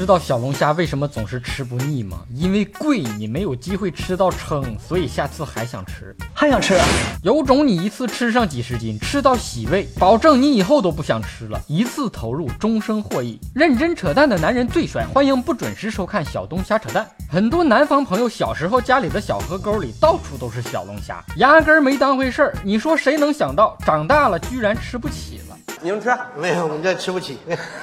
[0.00, 2.20] 知道小龙虾为什么总是吃不腻吗？
[2.34, 6.74] 因为贵，你没有机会吃到撑，所以下次还想吃，还想吃。
[7.22, 11.60] 有种你一次吃上几十斤，吃到洗胃，保证你以后都不想吃了。
[11.66, 13.38] 一次投入，终生获益。
[13.54, 17.06] 认真扯淡的男人最帅，欢迎不准时收看小东瞎扯淡。
[17.28, 22.54] 很多南方朋友小时候家里的小河沟里到处都是小龙虾，压根儿没当回事儿。
[22.64, 25.49] 你说谁能想到，长大了居然吃不起了？
[25.82, 26.10] 你们吃？
[26.36, 27.38] 没有，我们这吃不起。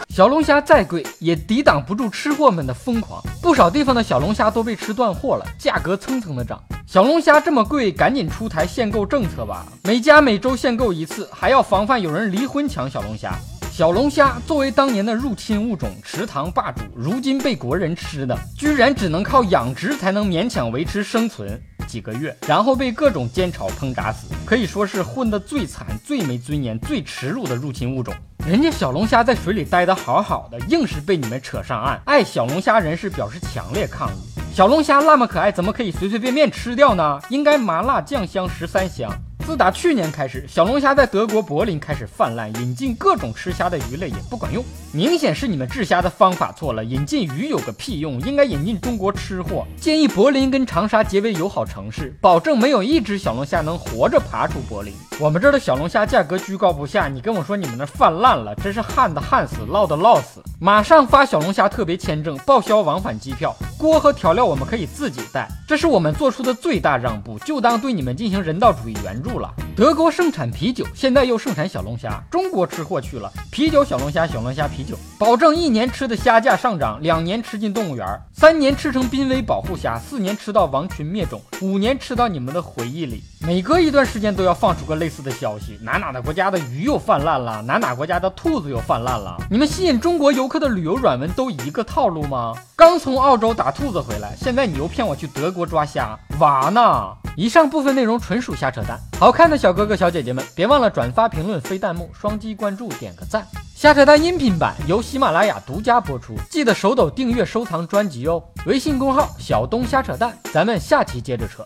[0.09, 3.23] 小龙虾再贵，也抵挡不住吃货们的疯狂。
[3.41, 6.62] 不少地方的小龙虾都被吃断货了，价格蹭蹭的涨。
[6.85, 9.66] 小龙虾这么贵，赶紧出台限购政策吧！
[9.84, 13.34] 每家每周限购一次，还要防范有人离婚抢小龙虾。
[13.71, 21.59] 小龙虾作为当年的入侵物种，池塘霸主，如今被国人吃的，居然只能靠养殖才能勉强维持生存。
[21.88, 28.13] 几个月，然后被各种煎炒烹炸死，可以说是混得最惨、最没尊严、最耻辱的入侵物种。
[28.46, 32.00] 人家小龙虾在水里待得好好的，硬是被你们扯上岸。
[32.05, 34.20] 爱小龙虾人士表示强烈抗议。
[34.54, 37.20] 小龙虾那么可爱，怎么可以随随便便吃掉呢？
[37.29, 39.12] 应该麻辣酱香十三香。
[39.48, 46.84] 自打去年开始，小龙虾在德国柏林开始泛滥，引进各种吃虾的鱼类也不管用，明显是你们治虾的方法错了。
[46.84, 49.65] 引进鱼有个屁用，应该引进中国吃货。
[49.79, 54.93] 建议柏林跟长沙结为友好城市，保证没有一只小龙虾能活着爬出柏林。
[55.17, 60.43] 我们这儿的小龙虾价格居高不下，你跟我说你们那泛滥了，真是旱的旱死，涝的涝死。
[60.59, 63.55] 马上发小龙虾特别签证，报销往返机票，
[63.88, 69.50] 锅和调料我们可以自己带，这是我们做出的最大让步，就当对你们进行人道主义援助了。
[69.78, 73.31] 德国盛产啤酒，现在又盛产小龙虾，中国吃货去了。
[73.51, 83.22] 啤酒、小龙虾、小龙虾、啤酒，保证一年吃的虾价上涨，两年吃进动物园，三年吃成濒危保护虾，四年吃到亡群灭种，五年吃到你们的回忆里。
[83.39, 89.38] 每隔一段时间都要放出个类似的消息，哪哪的国家的鱼又泛滥了，哪哪国家的兔子又泛滥了。
[89.47, 92.55] 你们吸引中国游客的旅游软文都一个套路吗？
[92.75, 97.16] 刚从澳洲打兔子回来，现在你又骗我去德国抓虾，娃呢？
[97.38, 99.00] 以上部分内容纯属瞎扯淡。
[99.19, 103.45] 好看的小哥哥小姐姐们，别忘了转发、评论、飞弹幕、双击关注、点个赞。
[103.75, 108.44] 瞎扯淡音频版由喜马拉雅独家播出，记得手抖订阅、收藏专辑哦。
[108.66, 111.63] 微信公号小东瞎扯淡，咱们下期接着扯。